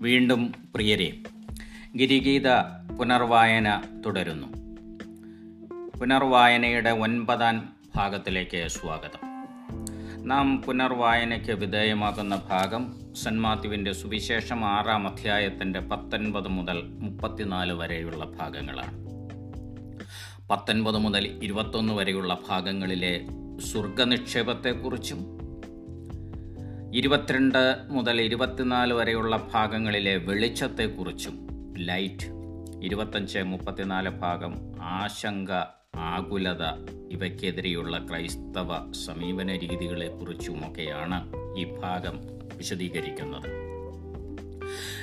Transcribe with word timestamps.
വീണ്ടും 0.00 0.54
പ്രിയരെ 0.74 1.16
ഗിരിഗീത 1.96 2.48
പുനർവായന 2.98 3.82
തുടരുന്നു. 4.06 4.46
പുനർവായനയുടെ 5.98 6.90
ഒൻപതാം 6.90 7.68
ഭാഗത്തിലേക്ക് 7.96 8.68
സ്വാഗതം. 8.68 9.18
നാം 10.28 10.62
പുനർവായനയ്ക്ക് 10.62 11.52
വിധേയമാകുന്ന 11.52 12.42
ഭാഗം 12.50 12.94
സന്മാത്യുവിന്റെ 13.22 13.40
മാത്യുവിന്റെ 13.40 13.92
സുവിശേഷം 13.92 14.64
ആറാം 14.64 15.08
അധ്യായത്തിന്റെ 15.08 15.80
പത്തൊൻപത് 15.80 16.48
മുതൽ 16.48 16.82
മുപ്പത്തിനാല് 16.82 17.72
വരെയുള്ള 17.72 18.24
ഭാഗങ്ങളാണ്. 18.24 18.98
പത്തൊൻപത് 20.48 20.98
മുതൽ 20.98 21.40
ഇരുപത്തൊന്ന് 21.42 21.92
വരെയുള്ള 21.92 22.38
ഭാഗങ്ങളിലെ 22.48 23.26
സ്വർഗനിക്ഷേപത്തെക്കുറിച്ചും 23.72 25.39
ഇരുപത്തിരണ്ട് 26.94 27.76
മുതൽ 27.88 28.20
ഇരുപത്തിനാല് 28.20 28.92
വരെയുള്ള 28.92 29.48
ഭാഗങ്ങളിലെ 29.54 30.16
വെളിച്ചത്തെക്കുറിച്ചും 30.16 31.46
ലൈറ്റ് 31.78 32.26
ഇരുപത്തഞ്ച് 32.82 33.38
മുപ്പത്തിനാല് 33.38 34.10
ഭാഗം 34.10 34.54
ആശങ്ക 34.80 35.52
ആകുലത 35.96 36.62
ഇവയ്ക്കെതിരെയുള്ള 37.10 38.06
ക്രൈസ്തവ 38.10 38.92
സമീപന 38.92 39.56
രീതികളെക്കുറിച്ചുമൊക്കെയാണ് 39.56 41.32
ഈ 41.58 41.64
ഭാഗം 41.64 42.20
വിശദീകരിക്കുന്നത്. 42.56 43.50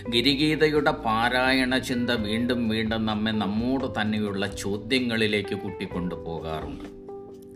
ഗിരിഗീതയുടെ 0.10 0.92
പാരായണ 0.92 1.78
ചിന്ത 1.78 2.10
വീണ്ടും 2.10 2.70
വീണ്ടും 2.70 3.06
നമ്മെ 3.06 3.32
നമ്മോട് 3.32 4.02
തന്നെയുള്ള 4.02 4.48
ചോദ്യങ്ങളിലേക്ക് 4.48 5.56
കൂട്ടിക്കൊണ്ടു 5.56 6.16
പോകാറുണ്ട്. 6.16 6.90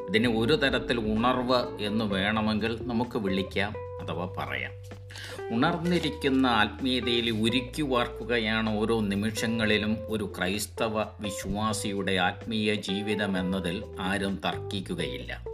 ഇതിന് 0.08 0.28
ഒരു 0.28 0.54
തരത്തിൽ 0.54 1.00
ഉണർവ് 1.00 1.84
എന്ന് 1.84 2.06
വേണമെങ്കിൽ 2.06 2.78
നമുക്ക് 2.82 3.18
വിളിക്കാം. 3.18 3.91
അഥവാ 4.04 4.34
പറയാം. 4.38 4.72
ഉണർന്നിരിക്കുന്ന 5.56 6.48
ആത്മീയതയിൽ 6.48 7.30
ഉരുക്കി 7.30 7.82
വാർക്കുകയാണ് 7.82 8.80
ഓരോ 8.80 9.00
നിമിഷങ്ങളിലും 9.02 9.98
ഒരു 10.08 10.34
ക്രൈസ്തവ 10.38 11.02
വിശ്വാസിയുടെ 11.02 12.12
ആത്മീയ 12.12 12.76
ജീവിതം 12.76 13.40
എന്നതിൽ 13.40 13.84
ആരും 14.00 14.42
തർക്കിക്കുകയില്ല. 14.46 15.46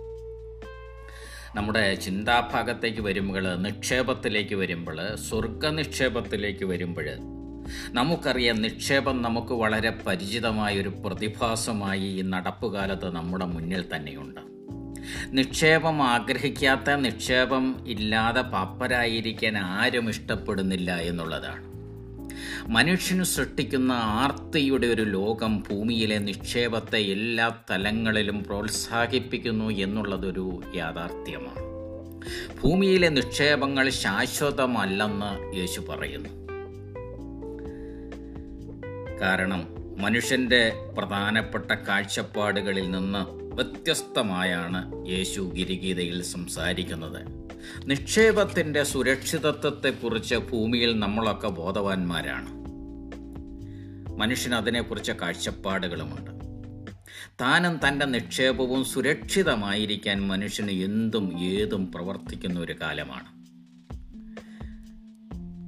നമ്മുടെ 1.55 1.95
ചിന്താഭാഗത്തേക്ക് 1.95 3.02
വരുമ്പോൾ 3.02 3.55
നിക്ഷേപത്തിലേക്ക് 3.55 4.55
വരുമ്പോൾ 4.55 5.16
സ്വർഗനിക്ഷേപത്തിലേക്ക് 5.16 6.66
വരുമ്പോൾ 6.66 7.05
നമുക്കറിയാം 7.89 8.61
നിക്ഷേപം 8.61 9.22
നമുക്ക് 9.22 9.53
വളരെ 9.53 9.89
പരിചിതമായ 9.89 10.81
ഒരു 10.81 10.89
പ്രതിഭാസമായി 10.89 12.02
ഈ 12.02 12.22
നടപ്പുകാലത്ത് 12.22 13.16
നമ്മുടെ 13.16 13.45
മുന്നിൽ 13.45 13.85
തന്നെയുണ്ട്. 13.95 14.56
നിക്ഷേപം 15.27 16.02
ആഗ്രഹിക്കാത്ത 16.02 16.91
നിക്ഷേപം 16.91 17.83
ഇല്ലാതെ 17.88 18.41
പാപ്പരായിരിക്കാൻ 18.41 19.58
ആരും 19.58 20.09
ഇഷ്ടപ്പെടുന്നില്ല 20.09 20.95
എന്നുള്ളതാണ്. 20.95 21.67
മനുഷ്യന് 22.67 23.23
സൃഷ്ടിക്കുന്ന 23.23 23.91
ആർത്തിയുടെ 23.91 24.88
ഒരു 24.88 25.02
ലോകം 25.02 25.63
ഭൂമിയിലെ 25.69 26.17
നിക്ഷേപത്തെ 26.17 26.97
എല്ലാ 26.97 27.55
തലങ്ങളിലും 27.72 28.44
പ്രോത്സാഹിപ്പിക്കുന്നു 28.44 29.69
എന്നുള്ളതൊരു 29.69 30.61
യാഥാർത്ഥ്യമാണ്. 30.75 31.67
ഭൂമിയിലെ 32.63 33.09
നിക്ഷേപങ്ങൾ 33.09 33.89
ശാശ്വതമല്ലെന്ന് 33.89 35.58
യേശു 35.58 35.81
പറയുന്നു. 35.81 36.30
കാരണം 39.22 39.67
മനുഷ്യന്റെ 39.97 40.73
പ്രധാനപ്പെട്ട 40.97 41.72
കാഴ്ചപ്പാടുകളിൽ 41.72 42.91
നിന്ന് 42.91 43.47
വ്യത്യസ്തമായാണ് 43.58 45.08
യേശു 45.08 45.52
ഗിരിഗീതയിൽ 45.55 46.23
സംസാരിക്കുന്നത്. 46.23 47.25
നിക്ഷേപത്തിന്റെ 47.86 48.83
സുരക്ഷിതത്വത്തെക്കുറിച്ച് 48.83 50.36
ഭൂമിയിൽ 50.36 51.00
നമ്മളൊക്കെ 51.00 51.47
ബോധവാന്മാരാണ്. 51.47 52.50
മനുഷ്യന് 54.17 54.55
അതിനെക്കുറിച്ച് 54.55 55.12
കാഴ്ചപ്പാടുകളുമുണ്ട്. 55.12 56.31
താനും 57.41 57.79
തന്റെ 57.88 58.06
നിക്ഷേപവും 58.06 58.85
സുരക്ഷിതമായിരിക്കാൻ 58.85 60.28
മനുഷ്യന് 60.28 60.72
എന്തും 60.72 61.44
ഏതും 61.44 61.91
പ്രവർത്തിക്കുന്ന 61.91 62.59
ഒരു 62.59 62.75
കാലമാണ്. 62.81 63.28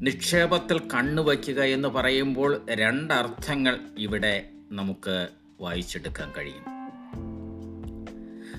നിക്ഷേപത്തിൽ 0.06 0.80
കണ്ണുവയ്ക്കുക 0.80 1.62
എന്ന് 1.62 1.88
പറയുമ്പോൾ 1.88 2.62
രണ്ടർത്ഥങ്ങൾ 2.70 3.80
ഇവിടെ 3.98 4.50
നമുക്ക് 4.72 5.28
വായിച്ചെടുക്കാൻ 5.62 6.32
കഴിയും. 6.38 6.79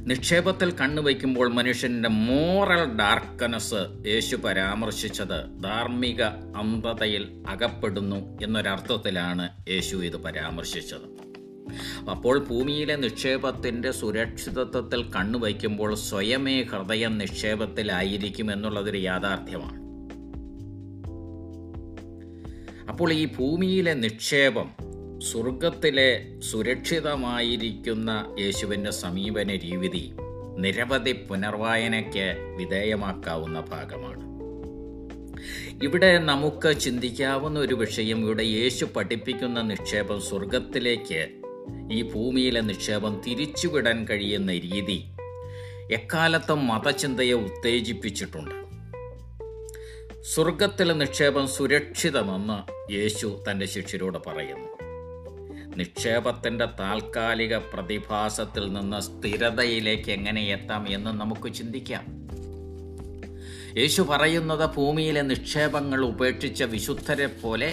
നിക്ഷേപത്തിൽ 0.06 0.70
കണ്ണുവയ്ക്കുമ്പോൾ 0.70 1.52
മനുഷ്യന്റെ 1.52 2.08
മോറൽ 2.08 2.96
ഡാർക്കനസ് 2.96 4.06
യേശു 4.06 4.36
പരാമർശിച്ചത് 4.36 5.62
ധാർമ്മിക 5.64 6.22
അന്ധതയിൽ 6.56 7.42
അകപ്പെടുന്നു 7.48 8.38
എന്നൊരർത്ഥത്തിലാണ് 8.42 9.48
യേശു 9.68 9.96
ഇത് 9.96 10.16
പരാമർശിച്ചത്. 10.16 11.30
അപ്പോൾ 12.10 12.38
ഭൂമിയിലെ 12.38 12.96
നിക്ഷേപത്തിന്റെ 12.96 13.90
സുരക്ഷിതത്വത്തിൽ 13.90 15.10
കണ്ണുവയ്ക്കുമ്പോൾ 15.12 15.94
സ്വയമേ 15.94 16.62
ഹൃദയം 16.62 17.18
നിക്ഷേപത്തിലായിരിക്കും 17.18 18.52
എന്നുള്ളതൊരു 18.52 18.98
യാഥാർത്ഥ്യമാണ്. 18.98 19.80
അപ്പോൾ 22.88 23.12
ഈ 23.12 23.26
ഭൂമിയിലെ 23.26 23.94
നിക്ഷേപം 23.94 24.89
സ്വർഗത്തിലെ 25.20 26.26
സുരക്ഷിതമായിരിക്കുന്ന 26.38 28.36
യേശുവിന്റെ 28.40 28.90
സമീപന 28.90 29.50
രീതി 29.56 30.12
നിരവധി 30.56 31.12
പുനർവായനയ്ക്ക് 31.12 32.36
വിധേയമാക്കാവുന്ന 32.56 33.60
ഭാഗമാണ്. 33.60 34.30
ഇവിടെ 35.82 36.18
നമുക്ക് 36.18 36.80
ചിന്തിക്കാവുന്ന 36.80 37.60
ഒരു 37.60 37.74
വിഷയം 37.74 38.18
ഇവിടെ 38.18 38.42
യേശു 38.42 38.84
പഠിപ്പിക്കുന്ന 38.84 39.62
നിക്ഷേപം 39.62 40.20
സ്വർഗത്തിലേക്ക് 40.20 41.28
ഈ 41.92 42.02
ഭൂമിയിലെ 42.02 42.60
നിക്ഷേപം 42.60 43.22
തിരിച്ചുവിടാൻ 43.26 44.06
കഴിയുന്ന 44.10 44.52
രീതി 44.52 45.04
എക്കാലത്തും 45.92 46.66
മതചിന്തയെ 46.66 47.32
ഉത്തേജിപ്പിച്ചിട്ടുണ്ട്. 47.32 48.54
സ്വർഗത്തിലെ 50.22 50.94
നിക്ഷേപം 50.94 51.48
സുരക്ഷിതമെന്ന് 51.48 52.92
യേശു 52.92 53.44
തന്റെ 53.50 53.66
ശിഷ്യരോട് 53.66 54.18
പറയുന്നു. 54.26 54.79
നിക്ഷേപത്തിന്റെ 55.80 56.66
താൽക്കാലിക 56.80 57.56
പ്രതിഭാസത്തിൽ 57.56 58.72
നിന്ന് 58.72 59.00
സ്ഥിരതയിലേക്ക് 59.00 60.10
എങ്ങനെ 60.10 60.42
എത്താം 60.42 60.88
എന്ന് 60.88 61.10
നമുക്ക് 61.10 61.54
ചിന്തിക്കാം. 61.54 62.04
യേശു 63.78 64.02
പറയുന്നത് 64.02 64.74
ഭൂമിയിലെ 64.76 65.22
നിക്ഷേപങ്ങൾ 65.22 66.00
ഉപേക്ഷിച്ച 66.04 66.62
വിശുദ്ധരെ 66.62 67.26
പോലെ 67.26 67.68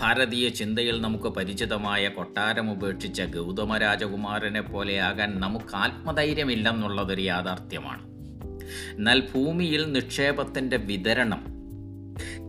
ഭാരതീയ 0.00 0.48
ചിന്തയിൽ 0.48 1.00
നമുക്ക് 1.00 1.24
പരിചിതമായ 1.24 2.08
കൊട്ടാരം 2.08 2.72
ഉപേക്ഷിച്ച 2.72 3.22
ഗൗതമ 3.22 3.76
രാജകുമാരനെ 3.76 4.60
പോലെയാകാൻ 4.60 5.40
നമുക്ക് 5.40 5.76
ആത്മധൈര്യമില്ലെന്നുള്ളതൊരു 5.76 7.22
യാഥാർത്ഥ്യമാണ്. 7.22 8.04
എന്നാൽ 8.96 9.20
ഭൂമിയിൽ 9.34 9.92
നിക്ഷേപത്തിന്റെ 9.92 10.76
വിതരണം 10.76 11.44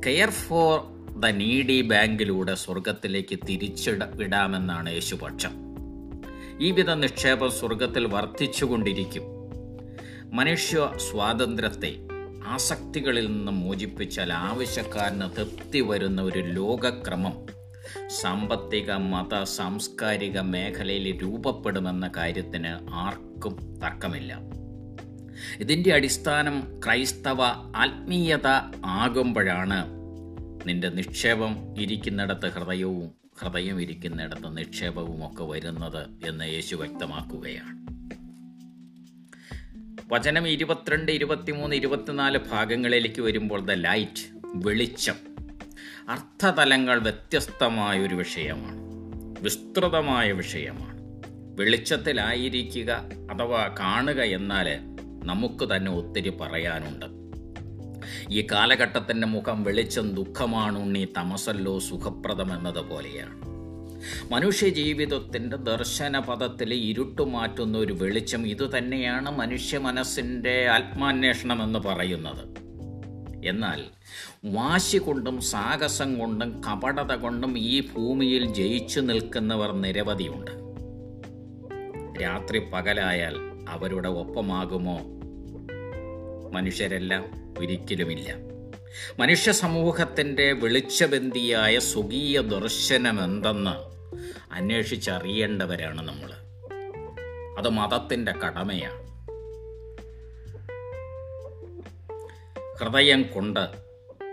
കെയർ 0.05 0.29
ഫോർ 0.29 0.92
ദ 1.15 1.25
നീഡി 1.25 1.81
ബാങ്കിലൂടെ 1.81 2.55
സ്വർഗത്തിലേക്ക് 2.55 3.39
തിരിച്ചിട 3.49 4.03
വിടാമെന്നാണ് 4.03 4.89
യേശുപക്ഷം 4.89 5.51
ഈ 6.61 6.71
വിധ 6.71 6.89
നിക്ഷേപം 6.89 7.51
സ്വർഗത്തിൽ 7.51 8.07
വർദ്ധിച്ചുകൊണ്ടിരിക്കും. 8.07 9.23
മനുഷ്യ 10.33 10.91
സ്വാതന്ത്ര്യത്തെ 11.11 11.95
ആസക്തികളിൽ 12.47 13.25
നിന്ന് 13.27 13.51
മോചിപ്പിച്ചാൽ 13.51 14.33
ആവശ്യക്കാരന് 14.33 15.37
തൃപ്തി 15.37 15.81
വരുന്ന 15.81 16.21
ഒരു 16.21 16.39
ലോകക്രമം 16.39 17.45
സാമ്പത്തിക 18.21 18.91
മത 18.91 19.43
സാംസ്കാരിക 19.43 20.39
മേഖലയിൽ 20.39 21.21
രൂപപ്പെടുമെന്ന 21.21 22.11
കാര്യത്തിന് 22.17 22.93
ആർക്കും 22.93 23.79
തർക്കമില്ല. 23.79 24.39
ഇതിന്റെ 25.59 25.93
അടിസ്ഥാനം 25.93 26.81
ക്രൈസ്തവ 26.85 27.41
ആത്മീയത 27.75 28.47
ആകുമ്പോഴാണ് 28.85 30.02
നിന്റെ 30.65 30.89
നിക്ഷേപം 30.89 31.81
ഇരിക്കുന്നിടത്ത് 31.81 32.51
ഹൃദയവും 32.51 33.11
ഹൃദയം 33.39 33.81
ഇരിക്കുന്നിടത്ത് 33.81 34.57
നിക്ഷേപവും 34.57 35.31
ഒക്കെ 35.31 35.43
വരുന്നത് 35.43 36.27
എന്ന് 36.27 36.45
യേശു 36.45 36.75
വ്യക്തമാക്കുകയാണ്. 36.75 37.83
വചനം 40.13 40.47
ഇരുപത്തിരണ്ട് 40.47 41.11
ഇരുപത്തിമൂന്ന് 41.11 41.75
ഇരുപത്തിനാല് 41.75 42.39
ഭാഗങ്ങളിലേക്ക് 42.51 43.21
വരുമ്പോൾ 43.21 43.65
ദ 43.65 43.71
ലൈറ്റ് 43.71 44.39
വെളിച്ചം 44.45 45.15
അർത്ഥതലങ്ങൾ 46.09 46.99
വ്യത്യസ്തമായ 46.99 47.99
ഒരു 47.99 48.15
വിഷയമാണ് 48.15 48.83
വിസ്തൃതമായ 49.41 50.31
വിഷയമാണ്. 50.31 50.93
വെളിച്ചത്തിലായിരിക്കുക 51.59 52.91
അഥവാ 53.31 53.75
കാണുക 53.79 54.21
എന്നാൽ 54.21 54.79
നമുക്ക് 55.25 55.75
തന്നെ 55.75 55.91
ഒത്തിരി 55.91 56.29
പറയാനുണ്ട്. 56.29 57.22
ഈ 58.29 58.47
കാലഘട്ടത്തിന്റെ 58.51 59.27
മുഖം 59.27 59.63
വെളിച്ചം 59.63 60.15
ദുഃഖമാണുണ്ണി 60.15 61.07
തമസല്ലോ 61.17 61.79
സുഖപ്രദം 61.79 62.57
എന്നതുപോലെയാണ് 62.57 63.53
മനുഷ്യ 64.31 64.69
ജീവിതത്തിന്റെ 64.69 65.57
ദർശനപഥത്തിൽ 65.57 66.73
ഇരുട്ടുമാറ്റുന്ന 66.73 67.77
ഒരു 67.77 67.93
വെളിച്ചം 67.93 68.47
ഇതുതന്നെയാണ് 68.47 69.37
മനുഷ്യ 69.37 69.77
മനസ്സിന്റെ 69.77 70.67
ആത്മാന്വേഷണം 70.67 71.63
എന്ന് 71.63 71.79
പറയുന്നത്. 71.79 72.63
എന്നാൽ 73.45 73.83
വാശി 74.45 74.97
കൊണ്ടും 74.97 75.41
സാഹസം 75.41 76.19
കൊണ്ടും 76.19 76.61
കപടത 76.71 77.15
കൊണ്ടും 77.15 77.57
ഈ 77.57 77.87
ഭൂമിയിൽ 77.95 78.53
ജയിച്ചു 78.53 78.99
നിൽക്കുന്നവർ 78.99 79.71
നിരവധിയുണ്ട്. 79.71 80.51
രാത്രി 82.23 82.59
പകലായാൽ 82.59 83.35
അവരുടെ 83.69 84.09
ഒപ്പമാകുമോ 84.09 84.99
മനുഷ്യരെല്ലാം? 86.53 87.42
ഒരിക്കലുമില്ല. 87.59 88.35
മനുഷ്യ 89.19 89.51
സമൂഹത്തിന്റെ 89.51 90.51
വെളിച്ചബന്ധിയായ 90.51 91.79
സ്വകീയ 91.79 92.41
ദർശനം 92.41 93.23
എന്തെന്ന് 93.23 93.93
അന്വേഷിച്ചറിയേണ്ടവരാണ് 94.53 96.07
നമ്മൾ. 96.07 96.31
അത് 97.57 97.69
മതത്തിന്റെ 97.69 98.31
കടമയാണ്. 98.31 99.03
ഹൃദയം 102.79 103.23
കൊണ്ട് 103.23 103.69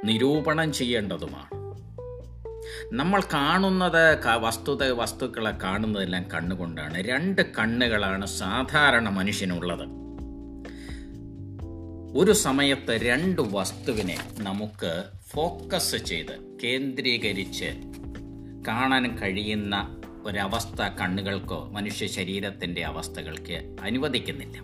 നിരൂപണം 0.04 0.72
ചെയ്യേണ്ടതുമാണ്. 0.72 1.60
നമ്മൾ 2.92 3.20
കാണുന്നത് 3.20 4.26
വസ്തുത 4.26 4.90
വസ്തുക്കളെ 4.90 5.50
കാണുന്നതെല്ലാം 5.62 6.30
കണ്ണുകൊണ്ടാണ്. 6.34 6.98
രണ്ട് 6.98 7.42
കണ്ണുകളാണ് 7.54 8.26
സാധാരണ 8.26 9.08
മനുഷ്യനുള്ളത്. 9.08 9.99
ഒരു 12.16 12.32
സമയത്ത് 12.32 13.00
രണ്ട് 13.02 13.42
വസ്തുവിനെ 13.42 14.18
നമുക്ക് 14.38 15.04
ഫോക്കസ് 15.30 15.96
ചെയ്ത് 15.96 16.58
കേന്ദ്രീകരിച്ച് 16.62 17.64
കാണാൻ 18.68 19.18
കഴിയുന്ന 19.18 20.02
ഒരവസ്ഥ 20.24 20.82
കണ്ണുകൾക്കോ 20.82 21.70
മനുഷ്യ 21.72 22.06
ശരീരത്തിന്റെ 22.06 22.84
അവസ്ഥകൾക്ക് 22.84 23.76
അനുവദിക്കുന്നില്ല. 23.82 24.58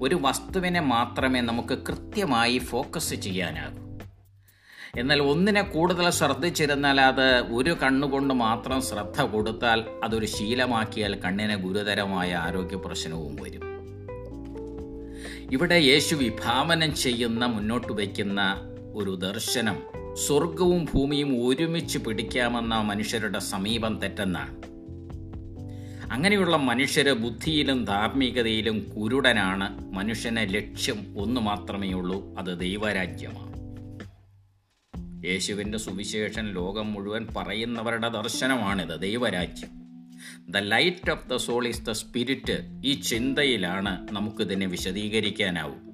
ഒരു 0.00 0.18
വസ്തുവിനെ 0.20 0.80
മാത്രമേ 0.80 1.40
നമുക്ക് 1.40 1.78
കൃത്യമായി 1.88 2.58
ഫോക്കസ് 2.58 3.14
ചെയ്യാനാകൂ. 3.14 4.00
എന്നാൽ 5.00 5.22
ഒന്നിനെ 5.22 5.62
കൂടുതൽ 5.62 6.10
ശ്രദ്ധിച്ചിരുന്നാൽ 6.10 7.00
അത് 7.00 7.40
ഒരു 7.40 7.76
കണ്ണുകൊണ്ട് 7.82 8.34
മാത്രം 8.34 8.82
ശ്രദ്ധ 8.82 9.20
കൊടുത്താൽ 9.20 9.84
അതൊരു 10.04 10.26
ശീലമാക്കിയാൽ 10.26 11.14
കണ്ണിന് 11.14 11.56
ഗുരുതരമായ 11.56 12.34
ആരോഗ്യ 12.34 12.76
പ്രശ്നവും 12.76 13.36
വരും. 13.36 13.69
ഇവിടെ 15.52 15.74
യേശു 15.74 16.14
വിഭാവനം 16.14 16.94
ചെയ്യുന്ന 16.94 17.46
മുന്നോട്ട് 17.46 17.92
വയ്ക്കുന്ന 17.92 18.60
ഒരു 18.94 19.16
ദർശനം. 19.16 19.82
സ്വർഗവും 20.14 20.84
ഭൂമിയും 20.94 21.46
ഒരുമിച്ച് 21.46 21.98
പിടിക്കാമെന്ന 21.98 22.80
മനുഷ്യരുടെ 22.80 23.38
സമീപം 23.38 23.98
തെറ്റെന്നാണ്. 23.98 24.62
അങ്ങനെയുള്ള 26.12 26.56
മനുഷ്യര് 26.56 27.12
ബുദ്ധിയിലും 27.12 27.84
ധാർമ്മികതയിലും 27.84 28.92
കുരുടനാണ്. 28.96 29.94
മനുഷ്യനെ 29.94 30.44
ലക്ഷ്യം 30.44 31.14
ഒന്ന് 31.18 31.40
മാത്രമേ 31.40 31.92
ഉള്ളൂ 31.92 32.38
അത് 32.38 32.60
ദൈവരാജ്യമാണ്. 32.60 33.50
യേശുവിന്റെ 35.26 35.78
സുവിശേഷൻ 35.78 36.52
ലോകം 36.52 36.92
മുഴുവൻ 36.92 37.26
പറയുന്നവരുടെ 37.36 38.08
ദർശനമാണിത് 38.08 39.00
ദൈവരാജ്യം. 39.00 39.79
The 40.48 40.56
light 40.56 41.10
of 41.10 41.28
the 41.28 41.36
soul 41.36 41.68
is 41.68 41.82
the 41.82 41.90
spirit 41.90 42.80
ഈ 42.84 42.94
ചിന്തയിലാണ് 42.94 44.08
നമുക്കിതിനെ 44.12 44.66
വിശദീകരിക്കാനാവും. 44.66 45.90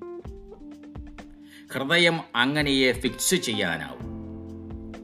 ഹൃദയം 1.74 2.20
അങ്ങനെയെ 2.36 2.92
ഫിക്സ് 2.92 3.34
ചെയ്യാനാവും 3.34 4.16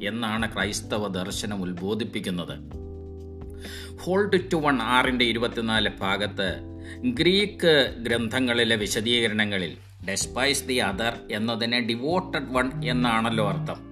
എന്നാണ് 0.02 0.54
ക്രൈസ്തവ 0.54 1.08
ദർശനം 1.08 1.62
ഉത്ബോധിപ്പിക്കുന്നത്. 1.62 2.82
ഹോൾഡ് 4.00 4.52
ടു 4.52 4.56
വൺ 4.56 4.82
ആറിന്റെ 4.82 5.24
ഇരുപത്തിനാല് 5.24 5.90
ഭാഗത്ത് 6.00 6.60
ഗ്രീക്ക് 7.04 7.96
ഗ്രന്ഥങ്ങളിലെ 7.98 8.76
വിശദീകരണങ്ങളിൽ 8.76 9.76
ഡെസ്പൈസ് 10.08 10.66
ദി 10.66 10.74
അതർ 10.74 11.18
എന്നതിനെ 11.30 11.80
ഡിവോട്ടഡ് 11.80 12.52
വൺ 12.52 12.84
എന്നാണല്ലോ 12.84 13.48
അർത്ഥം. 13.48 13.91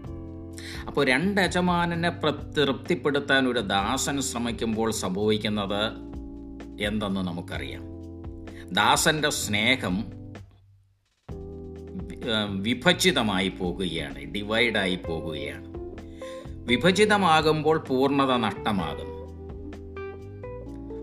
അപ്പോൾ 0.87 1.07
രണ്ട് 1.07 1.41
യജമാനനെ 1.41 2.11
തൃപ്തിപ്പെടുത്താൻ 2.57 3.49
ഒരു 3.49 3.61
ദാസൻ 3.61 4.21
ശ്രമിക്കുമ്പോൾ 4.21 4.91
സംഭവിക്കുന്നത് 4.91 5.85
എന്തെന്ന് 6.81 7.21
നമുക്കറിയാം. 7.21 7.83
ദാസന്റെ 8.73 9.31
സ്നേഹം 9.31 10.05
വിഭജിതമായി 12.49 13.49
പോകുകയാണ് 13.49 14.25
ഡിവൈഡായി 14.25 14.99
പോകുകയാണ്. 15.09 15.67
വിഭജിതമാകുമ്പോൾ 16.67 17.79
പൂർണത 17.79 18.33
നഷ്ടമാകുന്നു. 18.37 19.10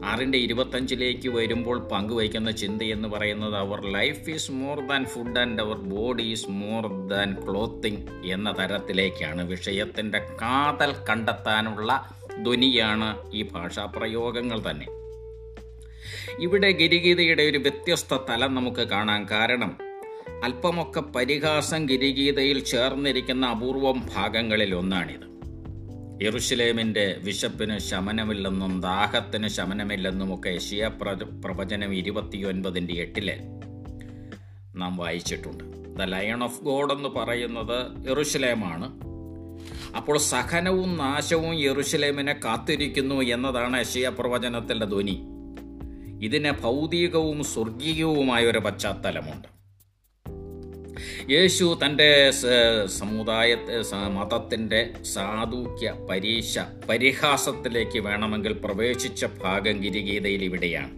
ആറിന്റെ 0.07 0.37
ഇരുപത്തഞ്ചിലേക്ക് 0.37 1.29
വരുമ്പോൾ 1.29 1.77
പങ്കുവയ്ക്കുന്ന 1.91 2.51
ചിന്തയെന്ന് 2.51 3.07
പറയുന്നത് 3.07 3.55
our 3.55 3.79
life 3.95 4.29
is 4.29 4.51
more 4.51 4.77
than 4.87 5.05
food 5.05 5.39
and 5.39 5.61
our 5.61 5.77
body 5.93 6.25
is 6.33 6.51
more 6.61 6.85
than 7.07 7.31
clothing 7.45 8.03
എന്ന 8.35 8.51
തരത്തിലേക്കാണ് 8.59 9.43
വിഷയത്തിന്റെ 9.53 10.19
കാതൽ 10.41 10.93
കണ്ടെത്താനുള്ള 11.09 11.91
ധ്വനിയാണ് 12.45 13.09
ഈ 13.33 13.43
ഭാഷാ 13.53 13.85
പ്രയോഗങ്ങൾ 13.85 14.59
തന്നെ. 14.69 14.87
ഇവിടെ 16.39 16.71
ഗിരിഗീതയുടെ 16.71 17.43
ഒരു 17.43 17.57
വ്യത്യസ്ത 17.57 18.13
തലം 18.29 18.51
നമുക്ക് 18.55 18.83
കാണാൻ 18.93 19.21
കാരണം 19.31 19.71
അല്പമൊക്കെ 20.43 21.01
പരിഹാസം 21.15 21.87
ഗിരിഗീതയിൽ 21.87 22.59
ചേർന്നിരിക്കുന്ന 22.71 23.45
അപൂർവം 23.45 23.97
ഭാഗങ്ങളിൽ 24.15 24.75
ഒന്നാണിത്. 24.75 25.25
യെറുഷലേമിന്റെ 26.21 27.17
വിശപ്പിന് 27.23 27.77
ശമനമില്ലെന്നും 27.77 28.81
ദാഹത്തിന് 28.81 29.47
ശമനമില്ലെന്നുമൊക്കെ 29.47 30.49
ഒക്കെ 30.49 30.87
പ്ര- 30.87 31.41
പ്രവചനം 31.45 31.93
ഇരുപത്തിയൊൻപതിന്റെ 31.93 32.93
എട്ടിൽ 32.93 33.31
നാം 34.75 34.97
വായിച്ചിട്ടുണ്ട്. 34.97 35.63
ദ 35.99 36.01
ലയൺ 36.01 36.43
ഓഫ് 36.43 36.63
ഗോഡ് 36.63 36.93
എന്ന് 36.93 37.09
പറയുന്നത് 37.09 38.09
യെറുഷലേമാണ് 38.09 38.91
അപ്പോൾ 39.97 40.17
സഹനവും 40.17 40.97
നാശവും 40.97 41.59
യെറുഷലേമിനെ 41.59 42.33
കാത്തിരിക്കുന്നു 42.33 43.21
എന്നതാണ് 43.21 43.83
ഷിയ 43.83 44.09
പ്രവചനത്തിന്റെ 44.09 44.85
ധ്വനി. 44.85 45.23
ഇതിന് 46.21 46.51
ഭൗതികവും 46.51 47.43
സ്വർഗീയവുമായ 47.43 48.45
ഒരു 48.45 48.59
പശ്ചാത്തലമുണ്ട്. 48.59 49.56
യേശു 51.29 51.79
തന്റെ 51.85 52.31
സമുദായത്തെ 52.85 53.81
മതത്തിന്റെ 54.07 54.89
സാധൂക്യ 55.01 55.93
പരീക്ഷ 56.09 56.59
പരിഹാസത്തിലേക്ക് 56.89 57.99
വേണമെങ്കിൽ 57.99 58.53
പ്രവേശിച്ച 58.53 59.25
ഭാഗം 59.25 59.83
ഗിരിഗീതയിൽ 59.83 60.43
ഇവിടെയാണ്. 60.43 60.91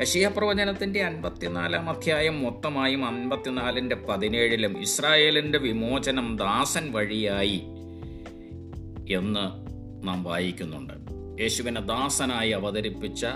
യശിയ 0.00 0.28
പ്രവചനത്തിന്റെ 0.28 1.02
അൻപത്തിനാലാം 1.02 1.90
അധ്യായം 1.90 2.42
മൊത്തമായും 2.42 3.04
അൻപത്തിനാലിന്റെ 3.04 3.96
പതിനേഴിലും 3.96 4.80
ഇസ്രായേലിന്റെ 4.80 5.58
വിമോചനം 5.58 6.36
ദാസൻ 6.36 6.92
വഴിയായി 6.92 7.62
എന്ന് 9.10 9.46
നാം 10.06 10.24
വായിക്കുന്നുണ്ട്. 10.24 10.94
യേശുവിനെ 11.42 11.80
ദാസനായി 11.80 12.50
അവതരിപ്പിച്ച 12.50 13.26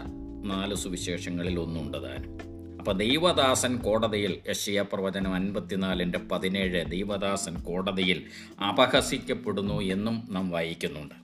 നാല് 0.45 0.75
സുവിശേഷങ്ങളിൽ 0.75 1.59
ഒന്നുണ്ട് 1.61 1.99
താനും. 1.99 2.52
അപ്പോൾ 2.83 2.97
ദൈവദാസൻ 2.97 3.77
കോടതിയിൽ 3.77 4.39
യശയ 4.49 4.81
പ്രവചനം 4.81 5.35
അൻപത്തിനാലിന്റെ 5.35 6.19
പതിനേഴ് 6.19 6.91
ദൈവദാസൻ 6.91 7.63
കോടതിയിൽ 7.63 8.25
അപഹസിക്കപ്പെടുന്നു 8.69 9.83
എന്നും 9.83 10.29
നാം 10.31 10.51
വായിക്കുന്നുണ്ട്. 10.51 11.15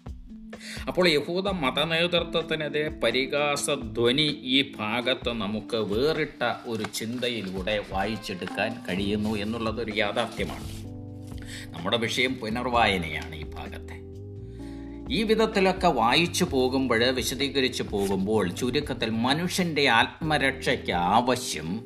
അപ്പോൾ 0.88 1.08
യഹൂദ 1.08 1.48
മതനേതൃത്വത്തിനെതിരെ 1.48 2.88
പരിഹാസധ്വനി 2.88 4.40
ഈ 4.42 4.72
ഭാഗത്ത് 4.76 5.28
നമുക്ക് 5.28 5.76
വേറിട്ട 5.76 6.54
ഒരു 6.66 6.84
ചിന്തയിലൂടെ 6.94 7.84
വായിച്ചെടുക്കാൻ 7.90 8.84
കഴിയുന്നു 8.88 9.36
എന്നുള്ളതൊരു 9.36 9.92
യാഥാർത്ഥ്യമാണ്. 9.96 10.68
നമ്മുടെ 11.74 11.96
വിഷയം 11.96 12.34
പുനർവായനയാണ് 12.34 13.34
ഈ 13.34 13.44
ഭാഗത്തെ. 13.44 14.07
ഈ 15.10 15.22
വിധത്തിലൊക്കെ 15.22 15.88
വായിച്ചു 15.88 16.46
പോകുമ്പോൾ 16.50 17.04
വിശദീകരിച്ചു 17.04 17.82
പോകുമ്പോൾ 17.82 18.48
ചുരുക്കത്തിൽ 18.48 19.10
മനുഷ്യന്റെ 19.10 19.88
ആത്മരക്ഷയ്ക്ക് 19.88 20.92
ആവശ്യം 20.92 21.84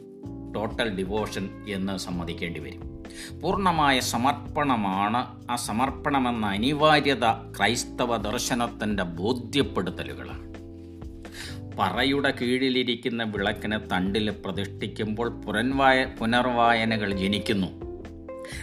ടോട്ടൽ 0.55 0.88
ഡിവോഷൻ 0.88 1.49
എന്ന് 1.69 1.99
സമ്മതിക്കേണ്ടി 1.99 2.61
വരും. 2.61 3.02
പൂർണമായ 3.41 4.00
സമർപ്പണമാണ് 4.00 5.50
ആ 5.50 5.57
സമർപ്പണമെന്ന 5.57 6.47
അനിവാര്യത 6.47 7.33
ക്രൈസ്തവ 7.59 8.17
ദർശനത്തിന്റെ 8.17 9.02
ബോധ്യപ്പെടുത്തലുകളാണ്. 9.02 10.52
പറയുടെ 11.79 12.31
കീഴിലിരിക്കുന്ന 12.31 13.23
വിളക്കിനെ 13.23 13.79
തണ്ടിൽ 13.79 14.31
പ്രതിഷ്ഠിക്കുമ്പോൾ 14.31 15.29
പുനർവായ 15.29 16.05
പുനർവായനകൾ 16.05 17.12
ജനിക്കുന്നു. 17.12 17.69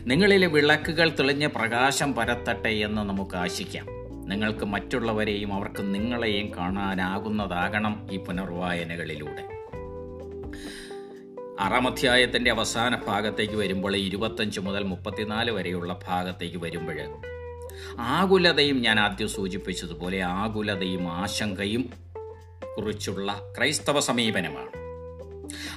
നിങ്ങളിലെ 0.01 0.48
വിളക്കുകൾ 0.48 1.10
തെളിഞ്ഞ് 1.10 1.48
പ്രകാശം 1.48 2.13
പരത്തട്ടെ 2.13 2.70
എന്ന് 2.70 3.01
നമുക്ക് 3.01 3.36
ആശിക്കാം. 3.36 3.99
നിങ്ങൾക്ക് 4.29 4.65
മറ്റുള്ളവരെയും 4.65 5.53
അവർക്ക് 5.53 5.95
നിങ്ങളെയും 5.95 6.51
കാണാനാകുന്നതാകണം 6.57 8.07
ഈ 8.12 8.17
പുനർവായനകളിലൂടെ. 8.17 9.59
ആറാം 11.59 11.88
അധ്യായത്തിന്റെ 11.88 12.51
അവസാന 12.51 12.95
ഭാഗത്തേക്ക് 12.95 13.53
വരുമ്പോൾ 13.53 13.95
ഇരുപത്തഞ്ച് 13.95 14.59
മുതൽ 14.59 14.83
മുപ്പത്തിനാല് 14.83 15.51
വരെയുള്ള 15.51 16.00
ഭാഗത്തേക്ക് 16.07 16.57
വരുമ്പോൾ 16.57 16.95
ആകുലതയും 18.00 18.81
ഞാൻ 18.81 19.00
ആദ്യം 19.00 19.27
സൂചിപ്പിച്ചതുപോലെ 19.27 20.19
ആകുലതയും 20.19 21.07
ആശങ്കയും 21.07 21.93
കുറിച്ചുള്ള 22.77 23.53
ക്രൈസ്തവ 23.57 24.00
സമീപനമാണ്. 24.00 24.69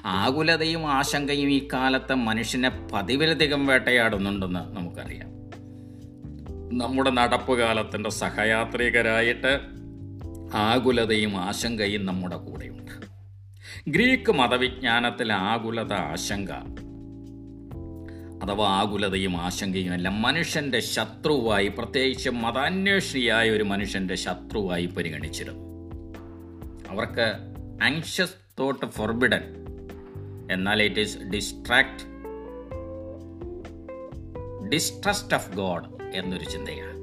ആകുലതയും 0.06 0.87
ആശങ്കയും 0.87 1.50
ഈ 1.50 1.68
കാലത്ത് 1.73 2.14
മനുഷ്യനെ 2.14 2.88
പതിവിലധികം 2.92 3.66
വേട്ടയാടുന്നുണ്ടെന്ന് 3.66 4.61
നമുക്ക് 4.61 4.76
നമുക്കറിയാം. 4.76 5.32
നമ്മുടെ 6.73 7.11
നടപ്പുകാലത്തിന്റെ 7.11 8.11
സഹയാത്രികരായിട്ട് 8.11 9.61
ആകുലതയും 10.55 11.37
ആശങ്കയും 11.37 12.07
നമ്മുടെ 12.07 12.37
കൂടെയുണ്ട്. 12.37 12.91
ഗ്രീക്ക് 13.88 14.33
മതവിജ്ഞാനത്തിൽ 14.33 15.33
ആകുലത 15.33 15.93
ആശങ്ക 15.93 16.50
അഥവാ 18.45 18.69
ആകുലതയും 18.69 19.37
ആശങ്കയും 19.37 19.95
എല്ലാം 19.95 20.23
മനുഷ്യന്റെ 20.23 20.81
ശത്രുവായി 20.81 21.69
പ്രത്യേകിച്ച് 21.69 22.31
മതാന്വേഷിയായ 22.31 23.50
ഒരു 23.50 23.62
മനുഷ്യന്റെ 23.62 24.14
ശത്രുവായി 24.14 24.87
പരിഗണിച്ചിരുന്നു. 24.87 25.62
അവർക്ക് 26.91 27.33
ആങ്ഷ്യസ് 27.83 28.35
തോട്ട് 28.59 28.87
ഫോർബിഡൻ 28.87 29.43
എന്നാൽ 30.52 30.83
it 30.83 31.00
is 31.00 31.19
distract 31.19 32.12
distrust 34.69 35.35
of 35.35 35.57
God 35.57 35.92
എന്നൊരു 36.14 36.45
ചിന്തയാണ്. 36.45 37.02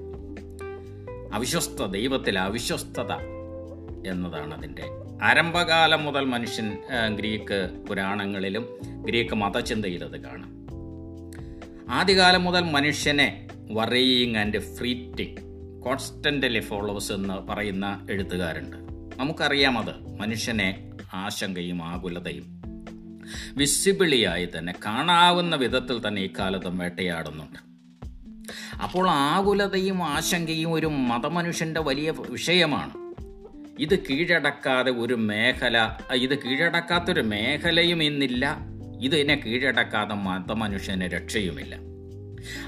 അവിശ്വസ്ത 1.34 1.86
ദൈവത്തിൽ 1.86 2.40
അവിശ്വസ്തത 2.40 3.12
എന്നതാണ് 4.08 4.54
അതിന്റെ 4.58 4.84
ആരംഭകാലം 5.22 6.04
മുതൽ 6.04 6.26
മനുഷ്യൻ 6.26 6.78
ഗ്രീക്ക് 7.16 7.86
പുരാണങ്ങളിലും 7.90 8.80
ഗ്രീക്ക് 9.04 9.36
മതചിന്തയിൽ 9.36 10.04
അത് 10.04 10.24
കാണാം. 10.24 10.60
ആദ്യകാലം 11.92 12.44
മുതൽ 12.44 12.64
മനുഷ്യനെ 12.64 13.48
worrying 13.72 14.38
and 14.38 14.76
fretting 14.76 15.38
constantly 15.82 16.60
followers 16.60 17.12
എന്ന് 17.12 17.34
പറയുന്ന 17.34 18.08
എഴുത്തുകാരുണ്ട്. 18.12 18.78
നമുക്കറിയാം 19.20 19.80
അത്. 19.80 20.20
മനുഷ്യനെ 20.20 20.92
ആശങ്കയും 21.14 21.84
ആകുലതയും 21.84 22.62
വിസിബിളിയായി 23.54 24.48
തന്നെ 24.58 24.74
കാണാവുന്ന 24.86 25.56
വിധത്തിൽ 25.56 26.08
തന്നെ 26.08 26.22
ഇക്കാലത്തും 26.22 26.78
വേട്ടയാടുന്നുണ്ട്. 26.78 27.69
അപ്പോൾ 28.84 29.10
ആകുലതയും 29.10 30.04
ആശങ്കയും 30.04 30.74
ഒരു 30.74 30.88
മതമനുഷ്യന്റെ 30.88 31.80
വലിയ 31.80 32.14
വിഷയമാണ്. 32.30 32.92
ഇത് 33.80 34.00
കീഴടക്കാതെ 34.00 34.92
ഒരു 34.92 35.14
മേഖല 35.14 35.90
ഇത് 36.14 36.40
കീഴടക്കാത്തൊരു 36.40 37.22
മേഖലയും 37.22 38.04
ഇന്നില്ല. 38.04 38.58
ഇതിനെ 39.02 39.42
കീഴടക്കാതെ 39.46 40.16
മതമനുഷ്യന് 40.16 41.02
രക്ഷയുമില്ല. 41.02 41.78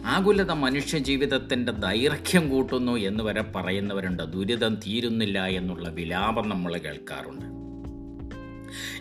ആകുലത 0.05 0.51
മനുഷ്യ 0.51 0.97
ജീവിതത്തിന്റെ 0.97 1.71
ദൈർഘ്യം 1.71 2.49
കൂട്ടുന്നു 2.49 2.91
എന്ന് 2.91 3.23
വരെ 3.23 3.41
പറയുന്നവരുണ്ട്. 3.41 4.23
ദുരിതം 4.23 4.75
തീരുന്നില്ല 4.75 5.45
എന്നുള്ള 5.45 5.89
വിലാപം 5.89 6.49
നമ്മൾ 6.49 6.77
കേൾക്കാറുണ്ട്. 6.77 7.60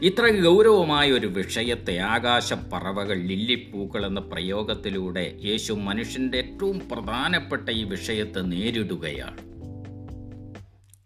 ഇത്ര 0.03 0.31
ഗൗരവമായ 0.45 1.11
ഒരു 1.11 1.27
വിഷയത്തെ 1.27 1.99
ആകാശപ്പറവകൾ 1.99 3.19
ലില്ലിപ്പൂക്കൾ 3.23 4.07
എന്ന 4.07 4.21
പ്രയോഗത്തിലൂടെ 4.21 5.39
യേശു 5.45 5.73
മനുഷ്യന്റെ 5.73 6.39
ഏറ്റവും 6.39 6.79
പ്രധാനപ്പെട്ട 6.93 7.69
ഈ 7.71 7.85
വിഷയത്തെ 7.85 8.41
നേരിടുകയാണ്. 8.41 9.51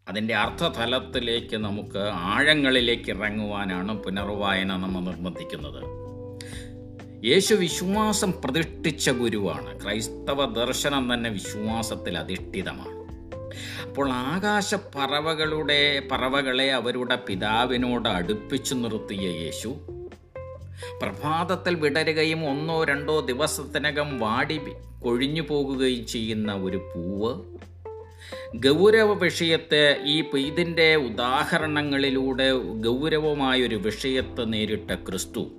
അതിന്റെ 0.09 0.35
അർത്ഥതലത്തിലേക്ക് 0.35 1.57
നമുക്ക് 1.57 2.03
ആഴങ്ങളിലേക്ക് 2.13 3.11
ഇറങ്ങുവാനാണ് 3.11 4.03
പുനർവായന 4.03 4.77
നമ്മൾ 4.77 5.01
നിർബന്ധിക്കുന്നത്. 5.01 6.05
യേശു 7.27 7.55
വിശ്വാസം 7.55 8.33
പ്രതിഷ്ഠിച്ച 8.45 9.11
ഗുരുവാണ്. 9.11 9.83
ക്രൈസ്തവ 9.83 10.65
ദർശനം 10.65 11.15
തന്നെ 11.15 11.31
വിശ്വാസത്തിൽ 11.31 12.19
അധിഷ്ഠിതമാണ്. 12.19 12.94
അപ്പോൾ 13.95 14.11
ആകാശ 14.13 14.75
പറവകളുടെ 14.75 16.03
പറവകളെ 16.13 16.73
അവരുടെ 16.73 17.19
പിതാവിനോട് 17.29 18.09
അടുപ്പിച്ചു 18.09 18.75
നിർത്തിയ 18.75 19.29
യേശു 19.29 19.69
പ്രഭാതത്തിൽ 21.03 21.75
വിടരുകയും 21.75 22.51
ഒന്നോ 22.51 22.85
രണ്ടോ 22.85 23.21
ദിവസത്തിനകം 23.21 24.19
വാടി 24.19 24.61
കൊഴിഞ്ഞു 24.99 25.43
പോകുകയും 25.43 26.07
ചെയ്യുന്ന 26.07 26.53
ഒരു 26.53 26.77
പൂവ് 26.77 27.33
ഗൗരവ 28.57 29.13
വിഷയത്തെ 29.13 30.01
ഈ 30.05 30.25
ഇതിന്റെ 30.37 30.97
ഉദാഹരണങ്ങളിലൂടെ 30.97 32.53
ഗൗരവമായൊരു 32.59 33.77
വിഷയത്തെ 33.77 34.43
നേരിട്ട 34.43 34.95
ക്രിസ്തു 34.95 35.51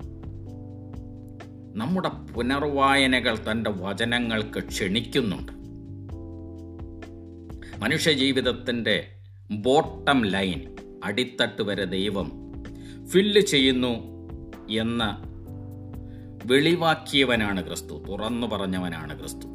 നമ്മുടെ 1.76 2.10
പുനർവായനകൾ 2.10 3.38
തന്റെ 3.52 3.72
വചനങ്ങൾക്ക് 3.72 4.60
ക്ഷണിക്കുന്നുണ്ട്. 4.60 5.65
മനുഷ്യജീവിതത്തിന്റെ 7.86 9.08
ബോട്ടം 9.52 10.26
ലൈൻ 10.26 10.76
അടിത്തട്ട് 11.04 11.62
വരെ 11.62 11.86
ദൈവം 11.86 12.32
ഫില്ല് 13.08 13.42
ചെയ്യുന്നു 13.42 13.94
എന്ന് 14.72 15.10
വെളിവാക്കിയവനാണ് 16.46 17.68
ക്രിസ്തു 17.68 18.04
തുറന്നു 18.10 18.48
പറഞ്ഞവനാണ് 18.48 19.20
ക്രിസ്തു. 19.20 19.48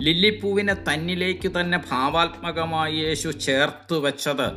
ലില്ലിപ്പൂവിനെ 0.00 0.74
തന്നിലേക്ക് 0.74 1.52
തന്നെ 1.60 1.78
ഭാവാത്മകമായി 1.90 2.96
യേശു 2.96 3.28
ചേർത്ത് 3.28 3.98
വെച്ചത് 3.98 4.48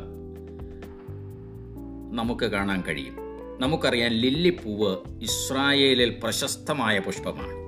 നമുക്ക് 2.12 2.44
കാണാൻ 2.44 2.82
കഴിയും. 2.88 3.16
നമുക്കറിയാം 3.60 4.10
ലില്ലിപ്പൂവ് 4.10 4.96
ഇസ്രായേലിൽ 5.22 6.20
പ്രശസ്തമായ 6.22 6.98
പുഷ്പമാണ്. 6.98 7.59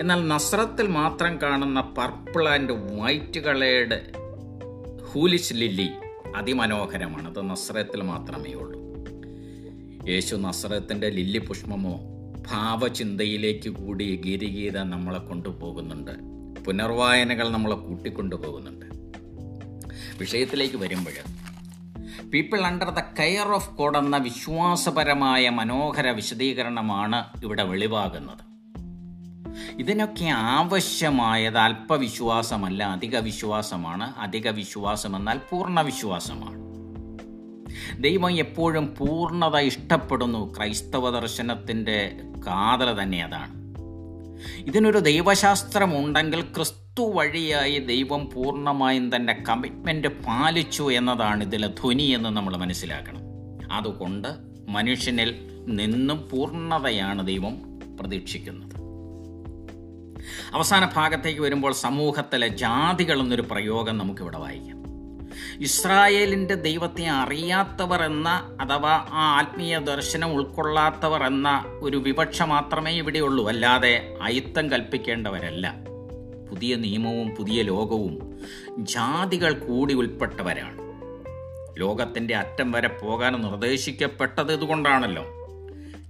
എന്നാൽ 0.00 0.28
നസ്രത്തിൽ 0.28 0.86
മാത്രം 0.86 1.42
കാണുന്ന 1.42 1.80
purple 1.80 2.48
and 2.48 2.72
white 2.72 3.40
coloured 3.40 4.12
ഹൂലിഷ് 5.04 5.54
lily 5.54 5.88
അതിമനോഹരമാണ്. 6.36 7.28
അത് 7.28 7.50
നസ്രത്തിൽ 7.50 8.02
മാത്രമേ 8.02 8.52
ഉള്ളൂ. 8.52 8.86
യേശു 10.08 10.36
നസ്രത്തിന്റെ 10.36 11.08
ലില്ലി 11.08 11.38
പുഷ്പമോ 11.38 12.00
ഭാവചിന്തയിലേക്ക് 12.50 13.68
കൂടി 13.68 14.22
ഗിരിഗീത 14.26 14.78
നമ്മളെ 14.78 15.18
കൊണ്ടുപോകുന്നുണ്ട്. 15.18 16.10
പുനർവായനകൾ 16.64 17.48
നമ്മളെ 17.48 17.76
കൂട്ടിക്കൊണ്ടുപോകുന്നുണ്ട്. 17.76 18.86
വിഷയത്തിലേക്ക് 20.18 20.76
വരുമ്പോൾ 20.76 21.10
people 22.30 22.60
under 22.60 22.90
the 22.90 22.98
care 22.98 23.48
of 23.48 23.76
God 23.76 23.98
എന്ന 23.98 24.16
വിശ്വാസപരമായ 24.16 25.48
മനോഹര 25.48 26.10
വിശദീകരണമാണ് 26.10 27.24
ഇവിടെ 27.44 27.62
വെളിവാകുന്നത്. 27.62 28.55
ഇതിനൊക്കെ 29.78 30.24
ആവശ്യമായത് 30.24 31.58
അല്പവിശ്വാസമല്ല 31.58 32.84
അധിക 32.84 33.18
വിശ്വാസമാണ് 33.18 34.14
അധിക 34.18 34.50
വിശ്വാസം 34.50 35.16
എന്നാൽ 35.16 35.40
പൂർണ 35.50 35.80
വിശ്വാസമാണ് 35.80 36.66
ദൈവം 38.02 38.30
എപ്പോഴും 38.30 38.94
പൂർണത 38.98 39.56
ഇഷ്ടപ്പെടുന്നു. 39.56 40.54
ക്രൈസ്തവ 40.56 41.20
ദർശനത്തിന്റെ 41.20 42.20
കാതൽ 42.46 43.02
തന്നെ 43.02 43.24
അതാണ്. 43.24 43.76
ഇതിനൊരു 44.58 44.98
ദൈവശാസ്ത്രമുണ്ടെങ്കിൽ 44.98 46.40
ക്രിസ്തു 46.40 47.12
വഴിയായി 47.12 47.78
ദൈവം 47.78 48.30
പൂർണമായും 48.34 49.16
തന്റെ 49.16 49.32
കമ്മിറ്റ്മെന്റ് 49.32 50.08
പാലിച്ചു 50.08 50.90
എന്നതാണ് 50.90 51.44
ഇതിലെ 51.44 51.68
ധ്വനി 51.68 52.02
എന്ന് 52.02 52.28
നമ്മൾ 52.28 52.56
മനസ്സിലാക്കണം. 52.56 53.20
അതുകൊണ്ട് 53.72 54.28
മനുഷ്യനിൽ 54.68 55.34
നിന്നും 55.66 56.28
പൂർണതയാണ് 56.32 57.26
ദൈവം 57.26 57.78
പ്രതീക്ഷിക്കുന്നത്. 58.00 58.85
അവസാന 60.54 60.90
ഭാഗത്തേക്ക് 60.96 61.40
വരുമ്പോൾ 61.40 61.72
സമൂഹത്തിലെ 61.72 62.48
ജാതികൾ 62.48 63.20
എന്നൊരു 63.20 63.42
പ്രയോഗം 63.42 63.98
നമുക്കിവിടെ 63.98 64.38
വായിക്കാം. 64.38 64.76
ഇസ്രായേലിന്റെ 65.62 66.54
ദൈവത്തെ 66.54 67.06
അറിയാത്തവർ 67.06 68.02
എന്ന 68.02 68.56
അഥവാ 68.60 69.06
ആ 69.10 69.38
ആത്മീയ 69.38 69.78
ദർശനം 69.78 70.32
ഉൾക്കൊള്ളാത്തവർ 70.32 71.24
എന്ന 71.24 71.64
ഒരു 71.80 71.96
വിവക്ഷ 71.96 72.42
മാത്രമേ 72.42 72.92
ഇവിടെയുള്ളൂ. 72.92 73.48
അല്ലാതെ 73.48 74.16
അയിത്തം 74.22 74.70
കൽപ്പിക്കേണ്ടവരല്ല. 74.70 75.74
പുതിയ 76.50 76.74
നിയമവും 76.74 77.34
പുതിയ 77.34 77.62
ലോകവും 77.62 78.40
ജാതികൾ 78.78 79.52
കൂടി 79.52 79.94
ഉൾപ്പെട്ടവരാണ്. 79.94 80.86
ലോകത്തിന്റെ 81.80 82.36
അറ്റം 82.36 82.72
വരെ 82.72 82.88
പോകാൻ 82.88 83.42
നിർദ്ദേശിക്കപ്പെട്ടത് 83.42 84.52
ഇതുകൊണ്ടാണല്ലോ. 84.52 85.35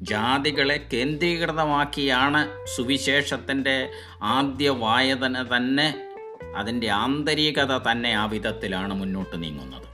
ജാതികളെ 0.02 0.88
കേന്ദ്രീകൃതമാക്കിയാണ് 0.92 2.48
സുവിശേഷത്തിന്റെ 2.76 3.90
ആദ്യ 4.22 4.68
വായതന 4.68 5.56
തന്നെ. 5.56 6.08
അതിന്റെ 6.56 6.88
ആന്തരികത 6.88 7.90
തന്നെ 7.90 8.12
ആ 8.12 8.24
വിധത്തിലാണ് 8.24 8.94
മുന്നോട്ട് 8.94 9.42
നീങ്ങുന്നത്. 9.42 9.86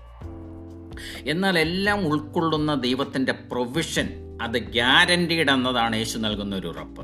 എന്നാൽ 1.31 1.59
എല്ലാം 1.59 2.09
ഉൾക്കൊള്ളുന്ന 2.09 2.75
ദൈവത്തിന്റെ 2.75 3.33
പ്രൊവിഷൻ 3.33 4.39
അത് 4.43 4.59
ഗ്യാരന്റീഡ് 4.59 5.51
എന്നതാണ് 5.51 5.97
യേശു 5.97 6.19
നൽകുന്ന 6.19 6.57
ഒരു 6.57 6.67
ഉറപ്പ്. 6.67 7.03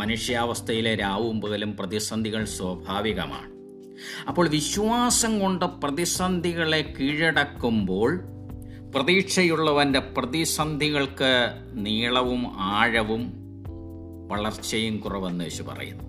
മനുഷ്യാവസ്ഥയിലെ 0.00 0.94
രാവും 0.94 1.40
പകലും 1.40 1.76
പ്രതിസന്ധികൾ 1.76 2.44
സ്വാഭാവികമാണ്. 2.44 3.56
അപ്പോൾ 4.28 4.48
വിശ്വാസം 4.48 5.40
കൊണ്ട് 5.40 5.64
പ്രതിസന്ധികളെ 5.64 6.94
കീഴടക്കുമ്പോൾ 7.00 8.20
പ്രതീക്ഷയുള്ളവന്റെ 8.96 9.98
പ്രതിസന്ധികൾക്ക് 9.98 11.50
നീളവും 11.72 12.46
ആഴവും 12.58 13.32
വളർച്ചയും 14.28 14.96
കുറവെന്ന് 14.96 15.44
യേശു 15.44 15.62
പറയുന്നു. 15.62 16.04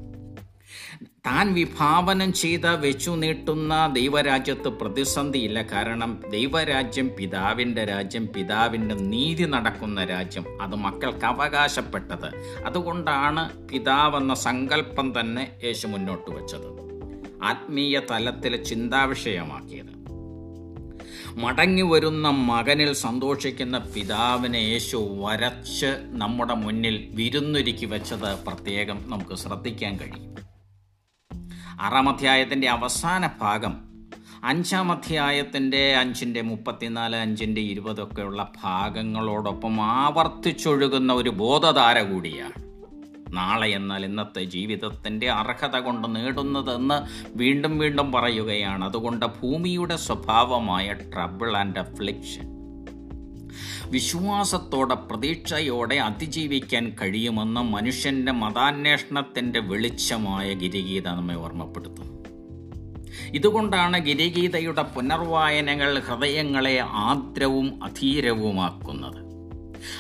താൻ 1.10 1.53
വിഭാവനം 1.53 2.34
ചെയ്ത 2.34 2.65
വെച്ചു 2.65 3.12
നീട്ടുന്ന 3.12 3.94
ദൈവരാജ്യത്ത് 3.94 4.67
പ്രതിസന്ധിയില്ല 4.67 5.62
കാരണം 5.62 6.24
ദൈവരാജ്യം 6.29 7.12
പിതാവിന്റെ 7.20 7.86
രാജ്യം 7.86 8.29
പിതാവിന്റെ 8.36 8.96
നീതി 8.96 9.44
നടക്കുന്ന 9.44 10.06
രാജ്യം. 10.06 10.62
അത് 10.62 10.75
മക്കൾക്ക് 10.75 11.25
അവകാശപ്പെട്ടത്. 11.25 12.62
അതുകൊണ്ടാണ് 12.65 13.67
പിതാവെന്ന 13.67 14.34
സങ്കല്പം 14.34 15.13
തന്നെ 15.20 15.51
യേശു 15.63 15.88
മുന്നോട്ട് 15.88 16.32
വച്ചത്. 16.32 16.70
ആത്മീയ 17.44 18.01
തലത്തിൽ 18.12 18.63
ചിന്താവിഷയമാക്കിയത്. 18.63 19.97
മടങ്ങി 21.36 21.82
വരുന്ന 21.82 22.30
മകനിൽ 22.30 22.94
സന്തോഷിക്കുന്ന 22.94 23.78
പിതാവിനെ 23.78 24.58
യേശു 24.58 24.98
വരച്ച് 25.26 26.00
നമ്മുടെ 26.02 26.54
മുന്നിൽ 26.54 27.08
വിരുന്നൊരുക്കി 27.14 27.86
വെച്ചത് 27.86 28.46
പ്രത്യേകം 28.46 29.04
നമുക്ക് 29.06 29.36
ശ്രദ്ധിക്കാൻ 29.36 29.98
കഴിയും. 29.98 30.36
ആറാം 31.82 32.10
അധ്യായത്തിന്റെ 32.10 32.70
അവസാന 32.70 33.30
ഭാഗം 33.42 33.88
അഞ്ചാം 34.44 34.92
അധ്യായത്തിന്റെ 34.92 35.96
അഞ്ചിന്റെ 35.96 36.42
മുപ്പത്തിനാല് 36.42 37.16
അഞ്ചിന്റെ 37.16 37.62
ഇരുപതൊക്കെയുള്ള 37.62 38.52
ഭാഗങ്ങളോടൊപ്പം 38.64 39.82
ആവർത്തിച്ചൊഴുകുന്ന 39.82 41.14
ഒരു 41.14 41.30
ബോധധാര 41.30 42.02
കൂടിയാണ്. 42.02 42.67
നാളെ 43.34 43.68
എന്നാൽ 43.68 44.06
ഇന്നത്തെ 44.06 44.44
ജീവിതത്തിന്റെ 44.44 45.30
അർഹത 45.30 45.80
കൊണ്ട് 45.80 46.16
നേടുന്നതെന്ന് 46.16 47.28
വീണ്ടും 47.38 47.80
വീണ്ടും 47.80 48.12
പറയുകയാണ്. 48.12 48.86
അതുകൊണ്ട് 48.86 49.26
ഭൂമിയുടെ 49.26 49.96
സ്വഭാവമായ 49.96 50.94
ട്രബിൾ 50.94 51.58
ആൻഡ് 51.58 51.80
അഫ്ലിക്ഷൻ 51.80 52.58
വിശ്വാസത്തോടെ 53.90 54.96
പ്രതീക്ഷയോടെ 54.96 55.96
അതിജീവിക്കാൻ 55.96 56.96
കഴിയുമെന്ന് 57.02 57.62
മനുഷ്യന്റെ 57.62 58.32
മതാന്വേഷണത്തിന്റെ 58.32 59.60
വെളിച്ചമായ 59.60 60.54
ഗിരിഗീത 60.54 61.08
നമ്മെ 61.08 61.36
ഓർമ്മപ്പെടുത്തുന്നു. 61.36 62.18
ഇതുകൊണ്ടാണ് 63.34 64.06
ഗിരിഗീതയുടെ 64.06 64.82
പുനർവായനകൾ 64.82 66.00
ഹൃദയങ്ങളെ 66.00 66.80
ആദ്രവും 66.84 67.84
അധീരവുമാക്കുന്നത്. 67.84 69.27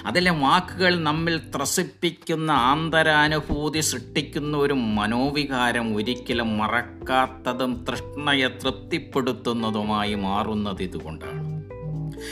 അതിലെ 0.05 0.31
വാക്കുകൾ 0.31 0.99
നമ്മിൽ 0.99 1.37
ത്രസിപ്പിക്കുന്ന 1.37 2.51
ആന്തരാനുഭൂതി 2.51 3.79
സൃഷ്ടിക്കുന്ന 3.79 4.57
ഒരു 4.57 4.73
മനോവികാരം 4.73 5.95
ഒരിക്കലും 5.95 6.57
മറക്കാത്തതും 6.57 7.85
തൃഷ്ണയെ 7.89 8.47
തൃപ്തിപ്പെടുത്തുന്നതുമായി 8.47 10.13
മാറുന്നത് 10.13 10.83
ഇതുകൊണ്ടാണ്. 10.83 11.57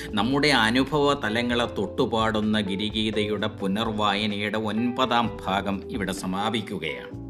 നമ്മുടെ 0.08 0.48
അനുഭവ 0.48 1.14
തലങ്ങളെ 1.14 1.66
തൊട്ടുപാടുന്ന 1.66 2.62
ഗിരിഗീതയുടെ 2.62 3.48
പുനർവായനയുടെ 3.48 4.58
ഒൻപതാം 4.58 5.38
ഭാഗം 5.46 5.92
ഇവിടെ 5.92 6.12
സമാപിക്കുകയാണ്. 6.12 7.26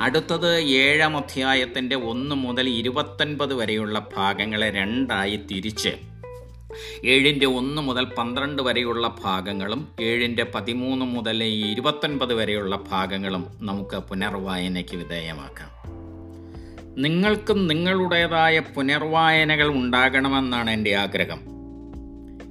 അടുത്തത് 0.00 0.56
ഏഴാം 0.58 1.16
അധ്യായത്തിന്റെ 1.16 1.96
ഒന്ന് 1.96 2.34
മുതൽ 2.34 2.68
ഇരുപത്തൊൻപത് 2.68 3.54
വരെയുള്ള 3.54 4.06
ഭാഗങ്ങളെ 4.16 4.70
രണ്ടായി 4.70 5.36
തിരിച്ച് 5.36 6.09
ഏഴിന്റെ 7.04 7.46
ഒന്ന് 7.46 7.82
മുതൽ 7.82 8.04
പന്ത്രണ്ട് 8.04 8.62
വരെയുള്ള 8.62 9.16
ഭാഗങ്ങളും 9.24 9.88
ഏഴിന്റെ 10.00 10.46
പതിമൂന്ന് 10.54 11.04
മുതൽ 11.04 11.44
ഇരുപത്തൊൻപത് 11.44 12.34
വരെയുള്ള 12.34 12.76
ഭാഗങ്ങളും 12.76 13.46
നമുക്ക് 13.60 13.96
പുനർവായനയ്ക്ക് 13.96 14.96
വിധേയമാക്കാം. 14.96 15.80
നിങ്ങൾക്കും 17.02 17.66
നിങ്ങളുടേതായ 17.66 18.58
പുനർവായനകൾ 18.58 19.68
ഉണ്ടാകണമെന്നാണ് 19.68 20.70
എന്റെ 20.70 20.94
ആഗ്രഹം. 20.94 21.40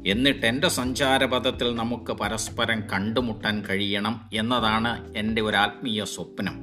എന്നിട്ട് 0.08 0.46
എന്റെ 0.46 0.68
സഞ്ചാരപഥത്തിൽ 0.68 1.76
നമുക്ക് 1.76 2.12
പരസ്പരം 2.12 2.84
കണ്ടുമുട്ടാൻ 2.94 3.66
കഴിയണം 3.66 4.22
എന്നതാണ് 4.34 5.18
എന്റെ 5.18 5.42
ഒരു 5.42 5.58
ആത്മീയ 5.58 6.04
സ്വപ്നം. 6.04 6.60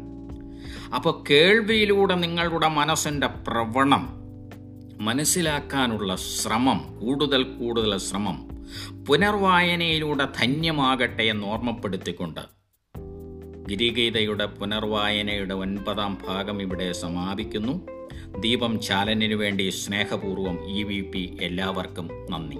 അപ്പോൾ 0.95 1.25
കേൾവിയിലൂടെ 1.31 2.15
നിങ്ങളുടെ 2.15 2.69
മനസ്സിന്റെ 2.69 3.27
പ്രവണം 3.27 4.26
മനസ്സിലാക്കാനുള്ള 5.01 6.17
ശ്രമം 6.17 7.01
കൂടുതൽ 7.03 7.43
കൂടുതൽ 7.43 7.99
ശ്രമം 7.99 8.49
പുനർവായനയിലൂടെ 9.09 10.25
ധന്യമാകട്ടെ 10.25 11.23
എന്ന് 11.23 11.47
ഓർമ്മപ്പെടുത്തിക്കൊണ്ട് 11.47 12.41
ഗിരിഗീതയുടെ 13.71 14.47
പുനർവായനയുടെ 14.47 15.55
ഒൻപതാം 15.55 16.19
ഭാഗം 16.29 16.63
ഇവിടെ 16.63 16.93
സമാപിക്കുന്നു. 16.93 17.87
ദീപം 18.41 18.81
ചാലനിനു 18.81 19.35
വേണ്ടി 19.35 19.69
സ്നേഹപൂർവം 19.69 20.71
ഇ 20.71 21.37
എല്ലാവർക്കും 21.41 22.11
നന്ദി. 22.31 22.57